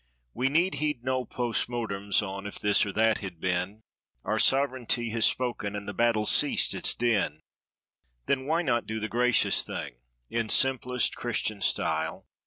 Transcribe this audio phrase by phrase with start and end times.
[0.33, 3.81] We need hold no post mortems on—"If this or that had been!"
[4.23, 7.39] Our sovereignty has spoken and the battle's ceased its din.
[8.25, 12.25] Then why not do the gracious thing, in simplest Christian style.